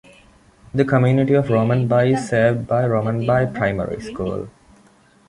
The 0.73 0.83
Community 0.83 1.35
of 1.35 1.49
Romanby 1.51 2.15
is 2.15 2.27
served 2.27 2.65
by 2.65 2.85
Romanby 2.87 3.53
Primary 3.53 4.01
School. 4.01 4.49